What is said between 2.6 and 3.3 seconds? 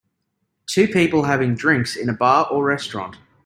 restaurant.